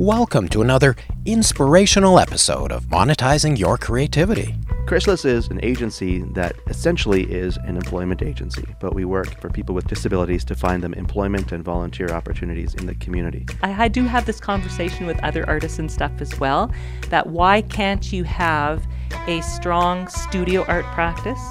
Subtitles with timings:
[0.00, 0.96] Welcome to another
[1.26, 4.54] inspirational episode of Monetizing Your Creativity.
[4.86, 9.74] Chrysalis is an agency that essentially is an employment agency, but we work for people
[9.74, 13.44] with disabilities to find them employment and volunteer opportunities in the community.
[13.62, 16.72] I, I do have this conversation with other artists and stuff as well
[17.10, 18.82] that why can't you have
[19.26, 21.42] a strong studio art practice?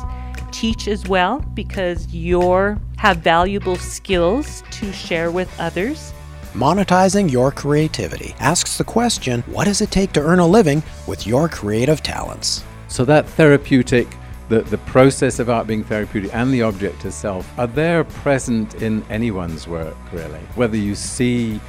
[0.52, 6.14] Teach as well because you have valuable skills to share with others
[6.54, 11.28] Monetizing Your Creativity asks the question what does it take to earn a living with
[11.28, 12.64] your creative talents?
[12.88, 14.08] So that therapeutic,
[14.50, 19.04] the, the process of art being therapeutic and the object itself are there present in
[19.12, 20.40] anyone's work, really.
[20.56, 21.62] Whether you see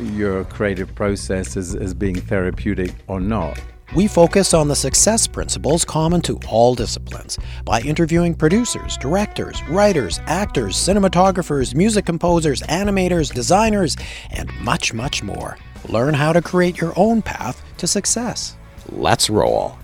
[0.00, 3.60] your creative process as, as being therapeutic or not.
[3.96, 10.20] We focus on the success principles common to all disciplines by interviewing producers, directors, writers,
[10.26, 13.96] actors, cinematographers, music composers, animators, designers,
[14.30, 15.56] and much, much more.
[15.88, 18.58] Learn how to create your own path to success.
[18.90, 19.78] Let's roll.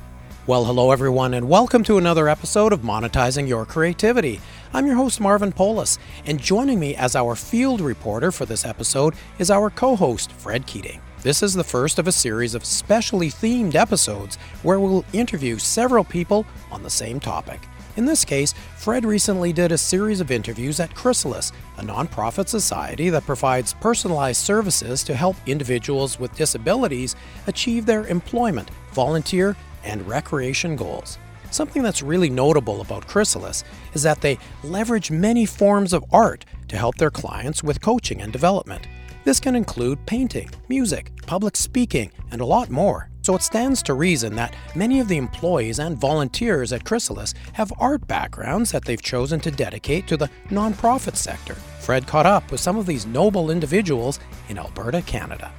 [0.47, 4.39] Well, hello everyone, and welcome to another episode of Monetizing Your Creativity.
[4.75, 9.15] I'm your host, Marvin Polis, and joining me as our field reporter for this episode
[9.39, 11.01] is our co host, Fred Keating.
[11.25, 16.05] This is the first of a series of specially themed episodes where we'll interview several
[16.05, 17.63] people on the same topic.
[17.97, 23.09] In this case, Fred recently did a series of interviews at Chrysalis, a nonprofit society
[23.09, 30.77] that provides personalized services to help individuals with disabilities achieve their employment, volunteer, and recreation
[30.77, 31.17] goals.
[31.51, 33.65] Something that's really notable about Chrysalis
[33.95, 38.31] is that they leverage many forms of art to help their clients with coaching and
[38.31, 38.87] development.
[39.25, 43.09] This can include painting, music, public speaking, and a lot more.
[43.23, 47.73] So it stands to reason that many of the employees and volunteers at Chrysalis have
[47.79, 51.55] art backgrounds that they've chosen to dedicate to the nonprofit sector.
[51.55, 55.51] Fred caught up with some of these noble individuals in Alberta, Canada.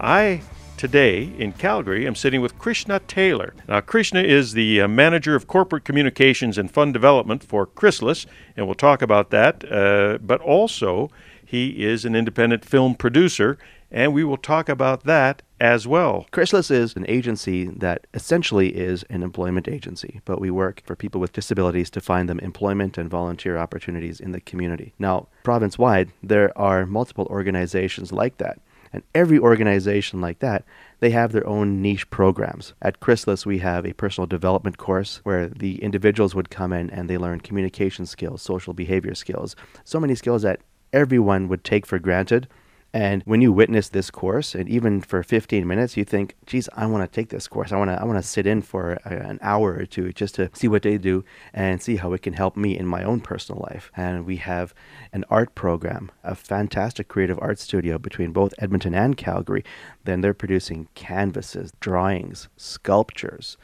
[0.00, 0.42] I
[0.76, 3.54] today in Calgary am sitting with Krishna Taylor.
[3.68, 8.66] Now, Krishna is the uh, manager of corporate communications and fund development for Chrysalis, and
[8.66, 9.64] we'll talk about that.
[9.70, 11.08] Uh, but also,
[11.46, 13.56] he is an independent film producer,
[13.90, 16.26] and we will talk about that as well.
[16.32, 21.20] Chrysalis is an agency that essentially is an employment agency, but we work for people
[21.20, 24.92] with disabilities to find them employment and volunteer opportunities in the community.
[24.98, 28.58] Now, province wide, there are multiple organizations like that.
[28.92, 30.64] And every organization like that,
[31.00, 32.72] they have their own niche programs.
[32.80, 37.08] At Chrysalis, we have a personal development course where the individuals would come in and
[37.08, 39.54] they learn communication skills, social behavior skills,
[39.84, 40.60] so many skills that
[40.96, 42.48] everyone would take for granted.
[42.94, 46.86] And when you witness this course, and even for 15 minutes, you think, geez, I
[46.86, 47.70] want to take this course.
[47.70, 50.36] I want to I want to sit in for a, an hour or two just
[50.36, 53.20] to see what they do and see how it can help me in my own
[53.20, 53.92] personal life.
[53.94, 54.72] And we have
[55.12, 59.62] an art program, a fantastic creative art studio between both Edmonton and Calgary.
[60.04, 63.58] Then they're producing canvases, drawings, sculptures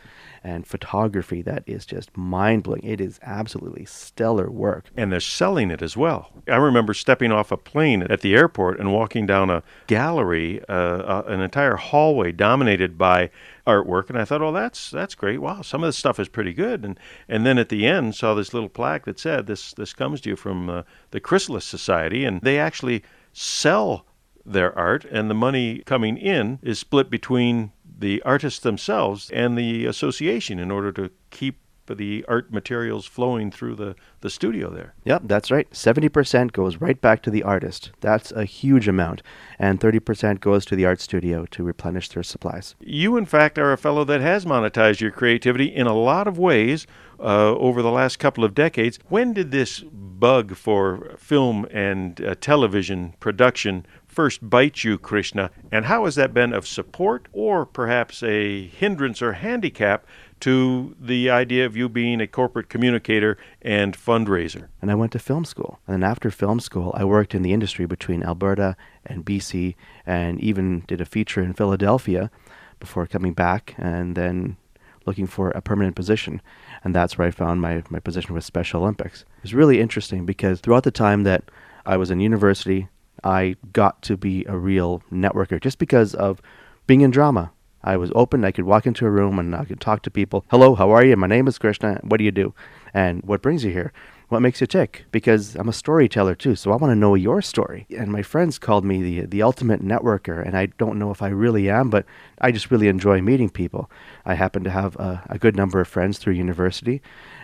[0.45, 2.83] and photography that is just mind blowing.
[2.83, 4.91] It is absolutely stellar work.
[4.97, 6.31] And they're selling it as well.
[6.49, 10.73] I remember stepping off a plane at the airport and walking down a gallery, uh,
[10.73, 13.31] uh, an entire hallway dominated by
[13.67, 15.41] artwork, and I thought, "Oh, that's that's great!
[15.41, 16.99] Wow, some of this stuff is pretty good." And
[17.29, 20.31] and then at the end, saw this little plaque that said, "This this comes to
[20.31, 24.05] you from uh, the Chrysalis Society," and they actually sell
[24.45, 27.71] their art, and the money coming in is split between
[28.03, 31.59] the artists themselves and the association in order to keep
[31.95, 34.95] the art materials flowing through the, the studio there.
[35.05, 35.71] Yep, that's right.
[35.71, 37.91] 70% goes right back to the artist.
[38.01, 39.23] That's a huge amount.
[39.59, 42.75] And 30% goes to the art studio to replenish their supplies.
[42.81, 46.39] You, in fact, are a fellow that has monetized your creativity in a lot of
[46.39, 46.87] ways
[47.21, 48.99] uh, over the last couple of decades.
[49.09, 55.87] When did this bug for film and uh, television production first bite you, Krishna, and
[55.87, 60.07] how has that been of support or perhaps a hindrance or handicap
[60.41, 64.69] to the idea of you being a corporate communicator and fundraiser?
[64.83, 65.81] And I went to film school.
[65.89, 69.75] And after film school, I worked in the industry between Alberta and BC
[70.05, 72.31] and even did a feature in Philadelphia
[72.81, 74.57] before coming back and then
[75.07, 76.43] looking for a permanent position.
[76.85, 79.23] And that's where I found my, my position with Special Olympics.
[79.39, 81.45] It was really interesting because throughout the time that
[81.87, 82.89] I was in university,
[83.25, 86.41] I got to be a real networker just because of
[86.87, 87.53] being in drama.
[87.85, 88.45] I was open.
[88.45, 90.45] I could walk into a room and I could talk to people.
[90.51, 91.17] Hello, how are you?
[91.17, 92.01] My name is Krishna.
[92.03, 92.55] What do you do?
[92.95, 93.93] And what brings you here?
[94.29, 95.05] What makes you tick?
[95.11, 97.87] Because I'm a storyteller too, so I want to know your story.
[97.95, 101.29] And my friends called me the the ultimate networker, and I don't know if I
[101.29, 102.07] really am, but
[102.41, 103.91] I just really enjoy meeting people.
[104.25, 107.03] I happen to have a, a good number of friends through university,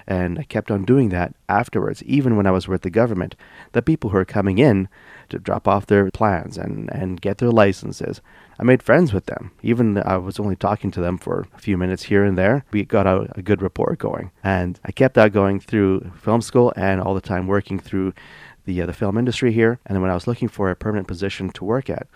[0.08, 3.36] And I kept on doing that afterwards, even when I was with the government.
[3.72, 4.88] The people who are coming in
[5.28, 8.22] to drop off their plans and, and get their licenses,
[8.58, 9.50] I made friends with them.
[9.62, 12.64] Even I was only talking to them for a few minutes here and there.
[12.70, 14.30] We got a, a good rapport going.
[14.42, 18.14] And I kept that going through film school and all the time working through
[18.64, 19.78] the, uh, the film industry here.
[19.84, 22.06] And then when I was looking for a permanent position to work at,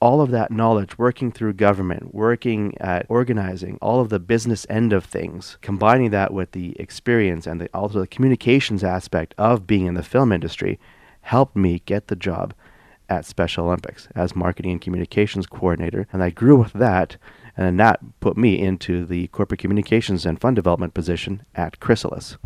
[0.00, 4.92] all of that knowledge, working through government, working at organizing, all of the business end
[4.92, 9.86] of things, combining that with the experience and the, also the communications aspect of being
[9.86, 10.78] in the film industry,
[11.20, 12.54] helped me get the job
[13.10, 16.06] at Special Olympics as marketing and communications coordinator.
[16.12, 17.16] And I grew with that,
[17.56, 22.38] and that put me into the corporate communications and fund development position at Chrysalis.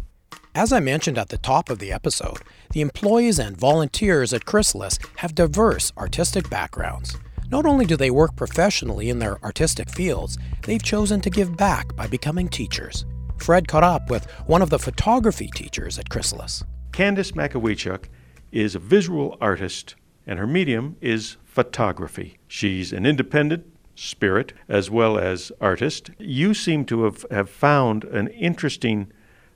[0.56, 2.38] As I mentioned at the top of the episode,
[2.70, 7.16] the employees and volunteers at Chrysalis have diverse artistic backgrounds.
[7.50, 11.94] Not only do they work professionally in their artistic fields, they've chosen to give back
[11.94, 13.04] by becoming teachers.
[13.36, 16.64] Fred caught up with one of the photography teachers at Chrysalis.
[16.92, 18.04] Candice Makawichuk
[18.50, 19.94] is a visual artist,
[20.26, 22.38] and her medium is photography.
[22.48, 26.10] She's an independent spirit as well as artist.
[26.18, 29.12] You seem to have, have found an interesting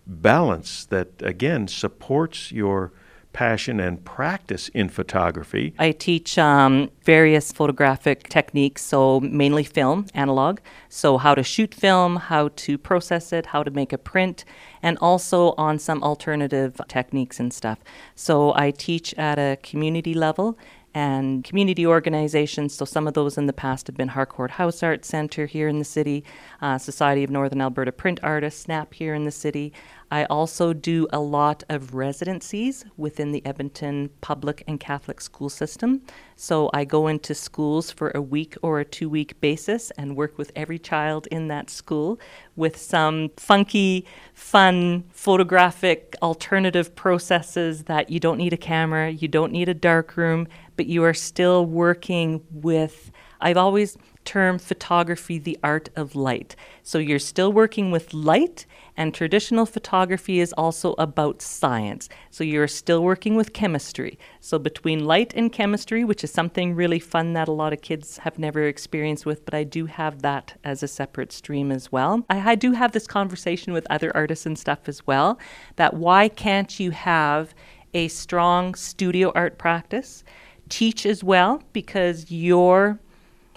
[0.06, 2.92] balance that, again, supports your
[3.32, 5.74] passion and practice in photography.
[5.78, 10.58] I teach um, various photographic techniques, so mainly film, analog.
[10.88, 14.44] So, how to shoot film, how to process it, how to make a print,
[14.82, 17.78] and also on some alternative techniques and stuff.
[18.14, 20.58] So, I teach at a community level
[20.94, 22.74] and community organizations.
[22.74, 25.78] So some of those in the past have been Harcourt House Art Center here in
[25.78, 26.24] the city,
[26.60, 29.72] uh, Society of Northern Alberta Print Artists, SNAP here in the city.
[30.10, 36.02] I also do a lot of residencies within the Edmonton public and Catholic school system.
[36.36, 40.38] So I go into schools for a week or a two week basis and work
[40.38, 42.18] with every child in that school
[42.56, 49.52] with some funky, fun, photographic alternative processes that you don't need a camera, you don't
[49.52, 53.10] need a dark room, but you are still working with.
[53.40, 56.54] I've always termed photography the art of light.
[56.82, 62.08] So you're still working with light and traditional photography is also about science.
[62.30, 64.18] So you're still working with chemistry.
[64.40, 68.18] So between light and chemistry, which is something really fun that a lot of kids
[68.18, 72.24] have never experienced with, but I do have that as a separate stream as well.
[72.28, 75.38] I, I do have this conversation with other artists and stuff as well
[75.76, 77.54] that why can't you have
[77.94, 80.22] a strong studio art practice?
[80.68, 83.00] Teach as well because you're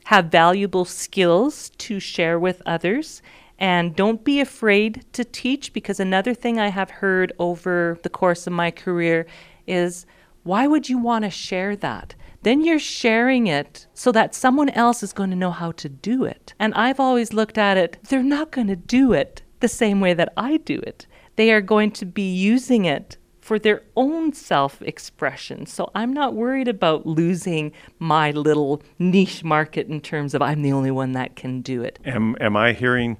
[0.06, 3.22] have valuable skills to share with others
[3.62, 8.48] and don't be afraid to teach because another thing I have heard over the course
[8.48, 9.28] of my career
[9.68, 10.08] is
[10.44, 12.16] why would you want to share that?
[12.42, 16.24] Then you're sharing it so that someone else is going to know how to do
[16.24, 16.56] it.
[16.60, 20.16] And I've always looked at it, they're not going to do it the same way
[20.16, 21.06] that I do it.
[21.36, 23.18] They are going to be using it
[23.52, 25.66] for their own self expression.
[25.66, 30.72] So I'm not worried about losing my little niche market in terms of I'm the
[30.72, 32.00] only one that can do it.
[32.06, 33.18] Am, am I hearing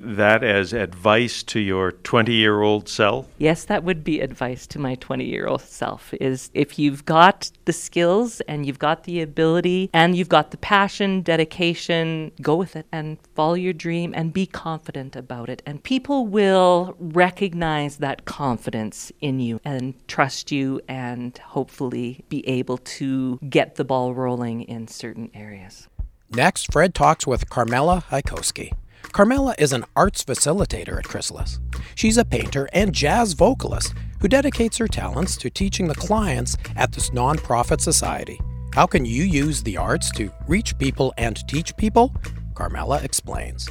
[0.00, 3.26] that as advice to your 20 year old self?
[3.38, 7.50] Yes, that would be advice to my 20 year old self is if you've got
[7.64, 12.76] the skills and you've got the ability and you've got the passion, dedication, go with
[12.76, 15.62] it and follow your dream and be confident about it.
[15.66, 22.78] And people will recognize that confidence in you and trust you and hopefully be able
[22.78, 25.88] to get the ball rolling in certain areas.
[26.30, 28.72] Next, Fred talks with Carmela Hajkowski.
[29.12, 31.58] Carmela is an arts facilitator at Chrysalis.
[31.94, 36.92] She's a painter and jazz vocalist who dedicates her talents to teaching the clients at
[36.92, 38.38] this nonprofit society.
[38.74, 42.14] How can you use the arts to reach people and teach people?
[42.54, 43.68] Carmela explains.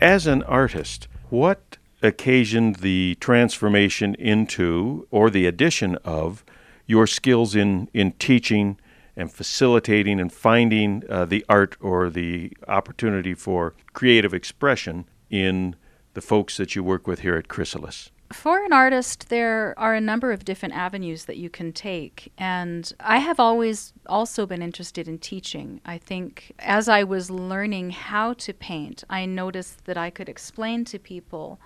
[0.00, 6.44] As an artist, what occasioned the transformation into or the addition of
[6.86, 8.78] your skills in, in teaching
[9.18, 15.74] and facilitating and finding uh, the art or the opportunity for creative expression in
[16.14, 18.10] the folks that you work with here at Chrysalis?
[18.32, 22.30] For an artist, there are a number of different avenues that you can take.
[22.38, 25.80] And I have always also been interested in teaching.
[25.84, 30.84] I think as I was learning how to paint, I noticed that I could explain
[30.86, 31.58] to people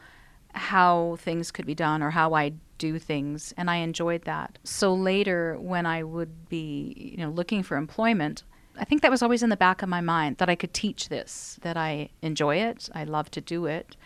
[0.53, 4.59] how things could be done or how I do things, and I enjoyed that.
[4.65, 8.43] So later, when I would be, you know, looking for employment,
[8.77, 11.09] I think that was always in the back of my mind that I could teach
[11.09, 13.97] this, that I enjoy it, I love to do it,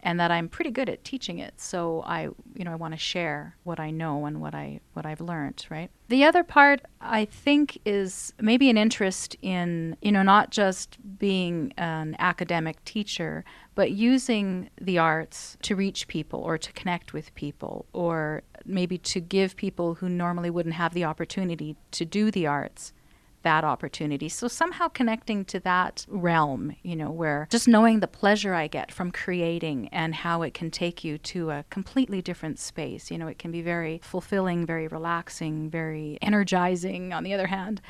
[0.00, 1.60] and that I'm pretty good at teaching it.
[1.60, 5.04] So I, you know, I want to share what I know and what I what
[5.06, 5.90] I've learned, right?
[6.08, 11.72] The other part I think is maybe an interest in, you know, not just being
[11.76, 17.86] an academic teacher, but using the arts to reach people or to connect with people
[17.92, 22.92] or maybe to give people who normally wouldn't have the opportunity to do the arts
[23.42, 24.28] that opportunity.
[24.28, 28.92] So somehow connecting to that realm, you know, where just knowing the pleasure I get
[28.92, 33.10] from creating and how it can take you to a completely different space.
[33.10, 37.80] You know, it can be very fulfilling, very relaxing, very energizing on the other hand.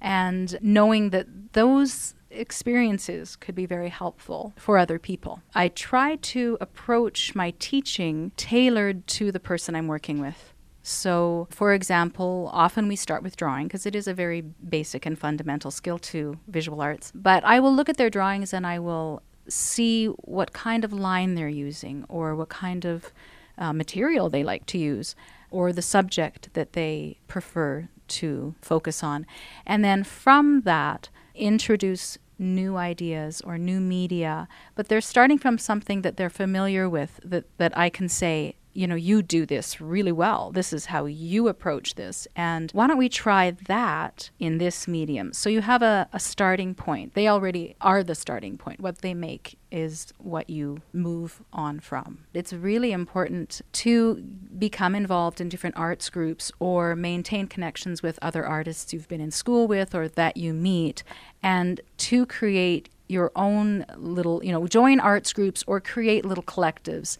[0.00, 5.42] And knowing that those experiences could be very helpful for other people.
[5.54, 10.52] I try to approach my teaching tailored to the person I'm working with.
[10.88, 15.18] So, for example, often we start with drawing because it is a very basic and
[15.18, 17.12] fundamental skill to visual arts.
[17.14, 21.34] But I will look at their drawings and I will see what kind of line
[21.34, 23.12] they're using or what kind of
[23.58, 25.14] uh, material they like to use
[25.50, 29.26] or the subject that they prefer to focus on.
[29.66, 36.00] And then from that, introduce new ideas or new media, but they're starting from something
[36.00, 40.12] that they're familiar with that, that I can say, you know, you do this really
[40.12, 40.50] well.
[40.52, 42.28] This is how you approach this.
[42.36, 45.32] And why don't we try that in this medium?
[45.32, 47.14] So you have a, a starting point.
[47.14, 48.80] They already are the starting point.
[48.80, 52.26] What they make is what you move on from.
[52.32, 54.16] It's really important to
[54.58, 59.30] become involved in different arts groups or maintain connections with other artists you've been in
[59.30, 61.02] school with or that you meet
[61.42, 67.16] and to create your own little, you know, join arts groups or create little collectives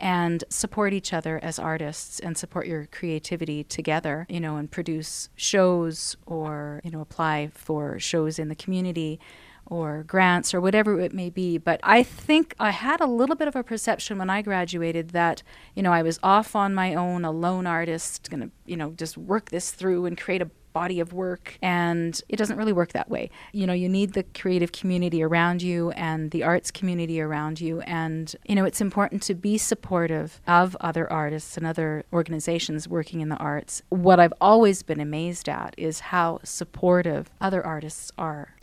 [0.00, 5.28] and support each other as artists and support your creativity together, you know, and produce
[5.36, 9.20] shows or, you know, apply for shows in the community
[9.66, 11.58] or grants or whatever it may be.
[11.58, 15.42] But I think I had a little bit of a perception when I graduated that,
[15.76, 19.16] you know, I was off on my own, a lone artist, to, you know, just
[19.16, 23.08] work this through and create a body of work and it doesn't really work that
[23.08, 23.30] way.
[23.52, 27.80] You know, you need the creative community around you and the arts community around you
[27.82, 33.20] and you know, it's important to be supportive of other artists and other organizations working
[33.20, 33.82] in the arts.
[33.88, 38.54] What I've always been amazed at is how supportive other artists are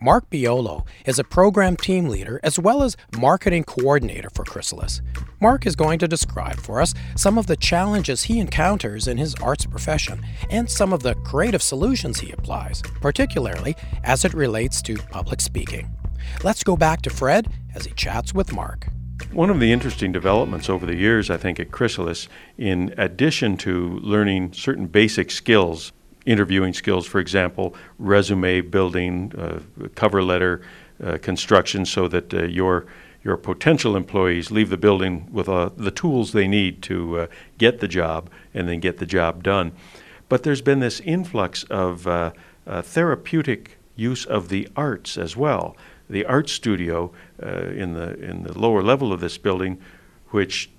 [0.00, 5.00] Mark Biolo is a program team leader as well as marketing coordinator for Chrysalis.
[5.40, 9.34] Mark is going to describe for us some of the challenges he encounters in his
[9.36, 14.96] arts profession and some of the creative solutions he applies, particularly as it relates to
[14.96, 15.90] public speaking.
[16.42, 18.88] Let's go back to Fred as he chats with Mark.
[19.30, 23.98] One of the interesting developments over the years, I think, at Chrysalis, in addition to
[23.98, 25.92] learning certain basic skills
[26.24, 29.60] interviewing skills, for example, resume building, uh,
[29.94, 30.60] cover letter
[31.02, 32.86] uh, construction, so that uh, your
[33.26, 37.26] your potential employees leave the building with uh, the tools they need to uh,
[37.58, 39.72] get the job and then get the job done.
[40.28, 42.30] But there's been this influx of uh,
[42.66, 45.76] therapeutic use of the arts as well.
[46.08, 49.80] The art studio in the in the lower level of this building,
[50.30, 50.70] which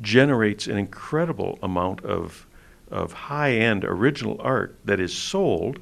[0.00, 2.46] generates an incredible amount of
[2.90, 5.80] of high-end original art that is sold,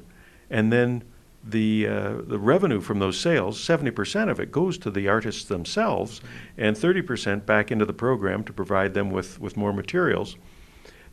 [0.49, 1.03] and then
[1.49, 6.21] the uh, the revenue from those sales, 70% of it goes to the artists themselves,
[6.57, 10.35] and 30% back into the program to provide them with, with more materials.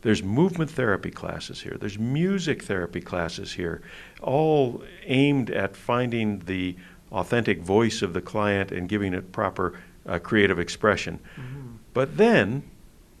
[0.01, 1.77] There's movement therapy classes here.
[1.79, 3.81] There's music therapy classes here,
[4.21, 6.75] all aimed at finding the
[7.11, 11.19] authentic voice of the client and giving it proper uh, creative expression.
[11.37, 11.75] Mm-hmm.
[11.93, 12.69] But then,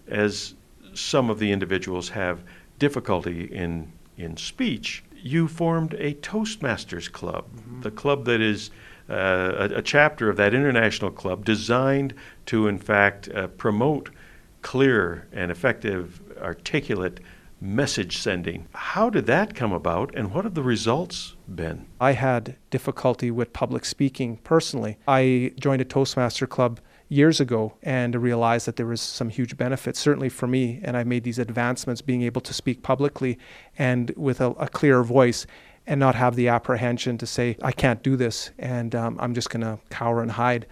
[0.07, 0.53] as
[0.93, 2.43] some of the individuals have
[2.77, 7.81] difficulty in, in speech, you formed a Toastmasters Club, mm-hmm.
[7.81, 8.69] the club that is
[9.09, 12.13] uh, a, a, chapter of that international club designed
[12.45, 14.11] to, in fact, uh, promote
[14.61, 17.19] clear and effective, articulate
[17.59, 18.67] message sending.
[18.73, 21.87] How did that come about, and what have the results been?
[21.99, 24.97] I had difficulty with public speaking personally.
[25.07, 26.79] I joined a Toastmaster Club
[27.15, 30.79] years ago and realized that there was some huge benefits, certainly for me.
[30.83, 33.39] And I made these advancements being able to speak publicly
[33.77, 35.47] and with a, a clear voice
[35.87, 39.49] and not have the apprehension to say, I can't do this and um, I'm just
[39.49, 40.65] going to cower and hide.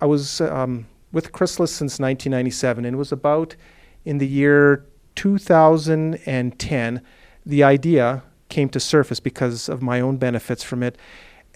[0.00, 3.56] I was um, with Chrysalis since 1997 and it was about
[4.04, 4.86] in the year
[5.16, 7.02] 2010
[7.44, 10.96] the idea came to surface because of my own benefits from it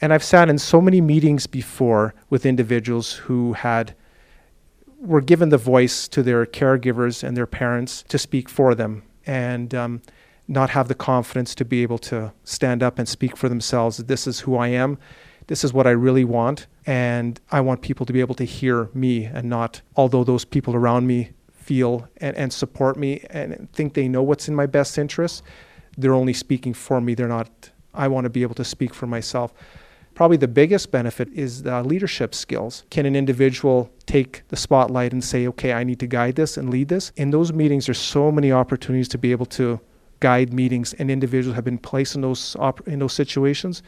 [0.01, 3.95] and I've sat in so many meetings before with individuals who had
[4.99, 9.75] were given the voice to their caregivers and their parents to speak for them and
[9.75, 10.03] um,
[10.49, 13.99] not have the confidence to be able to stand up and speak for themselves.
[13.99, 14.99] This is who I am.
[15.47, 16.67] this is what I really want.
[16.87, 20.75] And I want people to be able to hear me and not, although those people
[20.75, 24.99] around me feel and, and support me and think they know what's in my best
[24.99, 25.43] interest,
[25.97, 27.15] they're only speaking for me.
[27.15, 29.53] They're not, I want to be able to speak for myself.
[30.15, 32.85] Probably the biggest benefit is the leadership skills.
[32.91, 36.71] Can an individual take the spotlight and say, okay, I need to guide this and
[36.71, 37.11] lead this?
[37.17, 39.81] In those meetings, there's so many opportunities to be able to
[40.21, 43.83] guide meetings, and individuals have been placed in those op- in those situations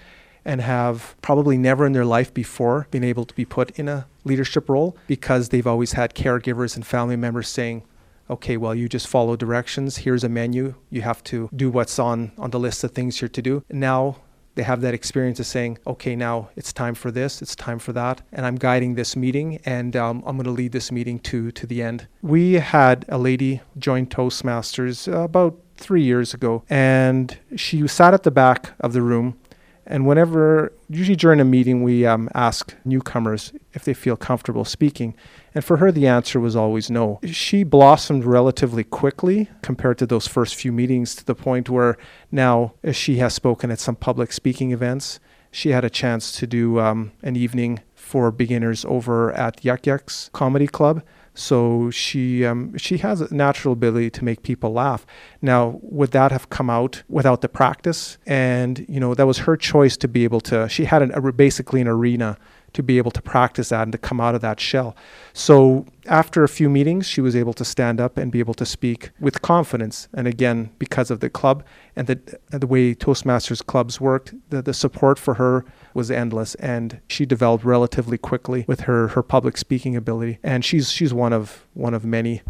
[0.45, 4.07] and have probably never in their life before been able to be put in a
[4.25, 7.83] leadership role because they've always had caregivers and family members saying,
[8.31, 9.99] okay, well, you just follow directions.
[9.99, 10.75] Here's a menu.
[10.91, 13.65] You have to do what's on, on the list of things here to do.
[13.71, 14.19] Now
[14.57, 17.93] they have that experience of saying, okay, now it's time for this, it's time for
[17.93, 21.53] that, and I'm guiding this meeting, and um, I'm going to lead this meeting to
[21.53, 22.09] to the end.
[22.23, 28.31] We had a lady join Toastmasters about three years ago, and she sat at the
[28.31, 29.39] back of the room.
[29.87, 35.15] And whenever, usually during a meeting, we um, ask newcomers if they feel comfortable speaking.
[35.55, 37.21] And for her, the answer was always no.
[37.25, 41.97] She blossomed relatively quickly compared to those first few meetings to the point where
[42.33, 45.21] now as she has spoken at some public speaking events.
[45.53, 50.31] She had a chance to do um, an evening for beginners over at Yuk Yuk's
[50.33, 51.03] Comedy Club.
[51.37, 55.07] So she um, she has a natural ability to make people laugh.
[55.43, 58.19] Now, would that have come out without the practice?
[58.27, 60.69] And you know that was her choice to be able to.
[60.69, 62.39] She had an, a, basically an arena
[62.73, 64.95] to be able to practice that and to come out of that shell.
[65.33, 68.67] So after a few meetings, she was able to stand up and be able to
[68.67, 70.09] speak with confidence.
[70.13, 71.65] And again, because of the club
[71.97, 75.65] and the, the way Toastmasters clubs worked, the, the support for her
[75.97, 76.55] was endless.
[76.57, 80.39] And she developed relatively quickly with her, her public speaking ability.
[80.45, 82.43] And she's, she's one, of, one of many.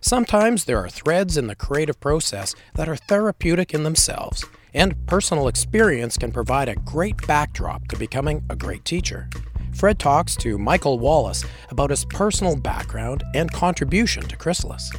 [0.00, 5.48] Sometimes there are threads in the creative process that are therapeutic in themselves, and personal
[5.48, 9.28] experience can provide a great backdrop to becoming a great teacher.
[9.74, 14.92] Fred talks to Michael Wallace about his personal background and contribution to Chrysalis.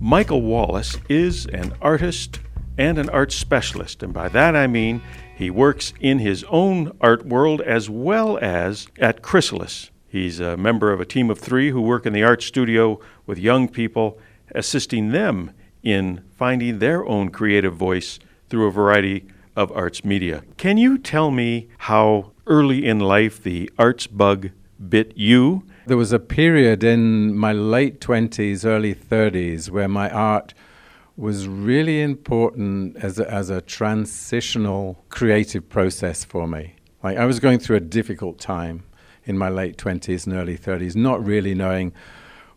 [0.00, 2.40] Michael Wallace is an artist
[2.78, 5.02] and an art specialist, and by that I mean
[5.34, 9.90] he works in his own art world as well as at Chrysalis.
[10.06, 13.38] He's a member of a team of three who work in the art studio with
[13.38, 14.18] young people,
[14.54, 15.50] assisting them
[15.82, 19.26] in finding their own creative voice through a variety
[19.56, 20.44] of arts media.
[20.56, 24.50] Can you tell me how early in life the arts bug
[24.88, 25.64] bit you?
[25.86, 30.54] There was a period in my late 20s, early 30s where my art
[31.16, 36.74] was really important as a, as a transitional creative process for me.
[37.02, 38.82] Like I was going through a difficult time
[39.24, 41.92] in my late 20s and early 30s, not really knowing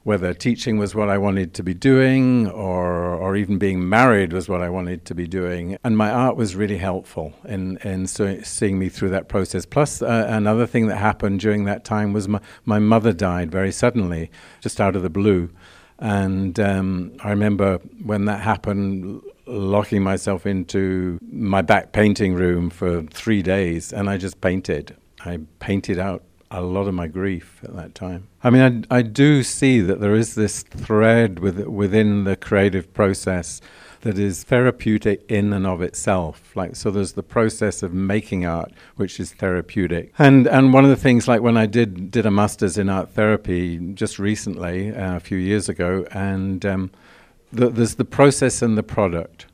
[0.07, 4.47] whether teaching was what I wanted to be doing or, or even being married was
[4.47, 5.77] what I wanted to be doing.
[5.83, 9.65] And my art was really helpful in, in so, seeing me through that process.
[9.65, 13.71] Plus, uh, another thing that happened during that time was my, my mother died very
[13.71, 15.49] suddenly, just out of the blue.
[15.99, 23.03] And um, I remember when that happened, locking myself into my back painting room for
[23.03, 24.95] three days, and I just painted.
[25.25, 28.27] I painted out a lot of my grief at that time.
[28.43, 32.93] I mean, I, I do see that there is this thread with, within the creative
[32.93, 33.59] process
[34.01, 36.55] that is therapeutic in and of itself.
[36.55, 40.13] Like, so there's the process of making art, which is therapeutic.
[40.17, 43.09] And and one of the things, like when I did did a master's in art
[43.11, 46.91] therapy just recently, uh, a few years ago, and um,
[47.51, 49.47] the, there's the process and the product.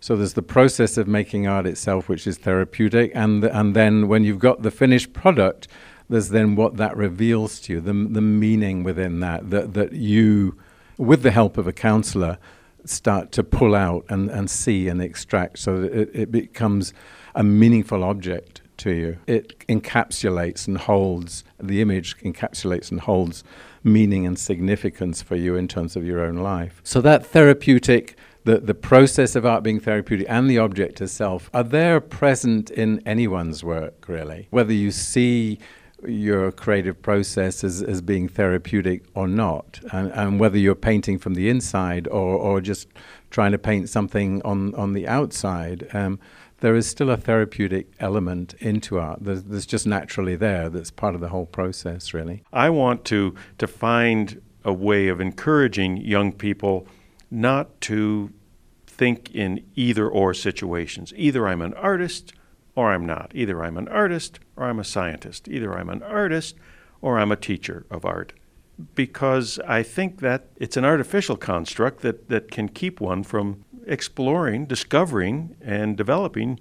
[0.00, 4.06] So there's the process of making art itself, which is therapeutic, and the, and then
[4.06, 5.66] when you've got the finished product,
[6.10, 10.58] there's then what that reveals to you, the, the meaning within that, that, that you,
[10.98, 12.36] with the help of a counselor,
[12.84, 16.92] start to pull out and, and see and extract so that it, it becomes
[17.34, 19.18] a meaningful object to you.
[19.26, 23.44] It encapsulates and holds, the image encapsulates and holds
[23.82, 26.80] meaning and significance for you in terms of your own life.
[26.84, 31.64] So that therapeutic the, the process of art being therapeutic and the object itself are
[31.64, 34.48] there present in anyone's work, really.
[34.50, 35.58] Whether you see
[36.06, 41.34] your creative process as, as being therapeutic or not, and, and whether you're painting from
[41.34, 42.88] the inside or, or just
[43.30, 46.18] trying to paint something on, on the outside, um,
[46.60, 51.20] there is still a therapeutic element into art there's just naturally there that's part of
[51.20, 52.42] the whole process, really.
[52.52, 56.86] I want to, to find a way of encouraging young people
[57.30, 58.32] not to
[58.86, 61.12] think in either or situations.
[61.16, 62.32] Either I'm an artist
[62.74, 63.30] or I'm not.
[63.34, 65.48] Either I'm an artist or I'm a scientist.
[65.48, 66.56] Either I'm an artist
[67.00, 68.32] or I'm a teacher of art.
[68.94, 74.66] Because I think that it's an artificial construct that, that can keep one from exploring,
[74.66, 76.58] discovering, and developing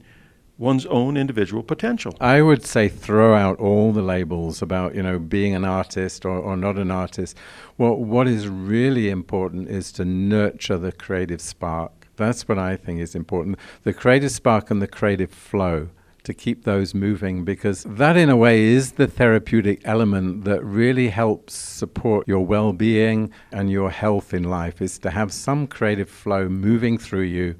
[0.58, 2.15] one's own individual potential.
[2.21, 6.38] I would say throw out all the labels about, you know, being an artist or,
[6.38, 7.36] or not an artist.
[7.78, 12.08] Well, what is really important is to nurture the creative spark.
[12.15, 13.58] That's what I think is important.
[13.84, 15.89] The creative spark and the creative flow
[16.24, 21.10] to keep those moving because that, in a way, is the therapeutic element that really
[21.10, 26.10] helps support your well being and your health in life, is to have some creative
[26.10, 27.56] flow moving through you,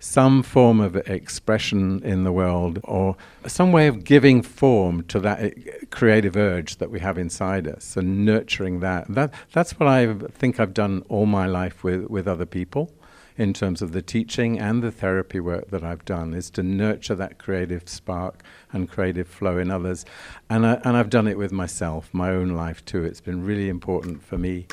[0.00, 5.40] some form of expression in the world, or some way of giving form to that
[5.40, 5.50] eh,
[5.90, 9.06] creative urge that we have inside us and nurturing that.
[9.08, 12.90] that that's what I think I've done all my life with, with other people
[13.36, 17.14] in terms of the teaching and the therapy work that I've done is to nurture
[17.14, 20.04] that creative spark and creative flow in others.
[20.48, 23.04] And, I, and I've done it with myself, my own life too.
[23.04, 24.66] It's been really important for me.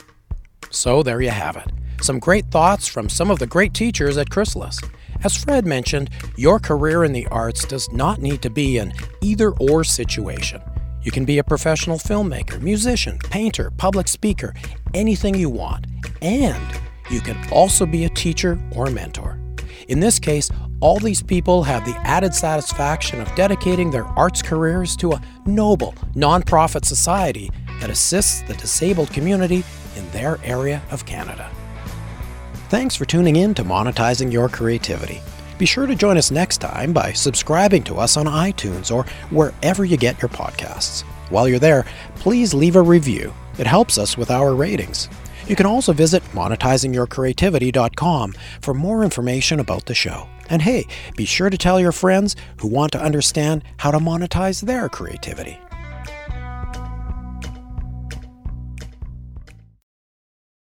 [0.70, 1.72] So there you have it.
[2.02, 4.80] Some great thoughts from some of the great teachers at Chrysalis.
[5.24, 9.52] As Fred mentioned, your career in the arts does not need to be an either
[9.52, 10.62] or situation.
[11.04, 14.54] You can be a professional filmmaker, musician, painter, public speaker,
[14.94, 15.86] anything you want.
[16.22, 19.40] And you can also be a teacher or a mentor.
[19.88, 24.96] In this case, all these people have the added satisfaction of dedicating their arts careers
[24.98, 29.64] to a noble, nonprofit society that assists the disabled community
[29.96, 31.50] in their area of Canada.
[32.70, 35.22] Thanks for tuning in to Monetizing Your Creativity.
[35.58, 39.86] Be sure to join us next time by subscribing to us on iTunes or wherever
[39.86, 41.04] you get your podcasts.
[41.30, 41.86] While you're there,
[42.16, 43.34] please leave a review.
[43.58, 45.10] It helps us with our ratings.
[45.48, 50.28] You can also visit monetizingyourcreativity.com for more information about the show.
[50.50, 54.62] And hey, be sure to tell your friends who want to understand how to monetize
[54.62, 55.60] their creativity.